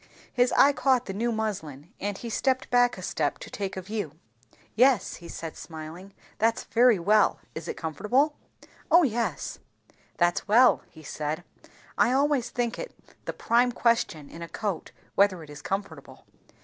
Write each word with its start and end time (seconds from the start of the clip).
His 0.33 0.51
eye 0.53 0.73
caught 0.73 1.05
the 1.05 1.13
new 1.13 1.31
muslin, 1.31 1.93
and 1.99 2.17
he 2.17 2.27
stepped 2.31 2.71
back 2.71 2.97
a 2.97 3.03
step 3.03 3.37
to 3.37 3.51
take 3.51 3.77
a 3.77 3.83
view. 3.83 4.13
"Yes," 4.73 5.17
he 5.17 5.27
said 5.27 5.55
smiling. 5.55 6.15
"That's 6.39 6.63
very 6.63 6.97
well. 6.97 7.39
Is 7.53 7.67
it 7.67 7.77
comfortable?" 7.77 8.35
"O 8.89 9.03
yes." 9.03 9.59
"That's 10.17 10.47
well," 10.47 10.81
he 10.89 11.03
said. 11.03 11.43
"I 11.99 12.13
always 12.13 12.49
think 12.49 12.79
it 12.79 12.95
the 13.25 13.31
prime 13.33 13.71
question 13.71 14.27
in 14.27 14.41
a 14.41 14.49
coat, 14.49 14.91
whether 15.13 15.43
it 15.43 15.51
is 15.51 15.61
comfortable." 15.61 16.25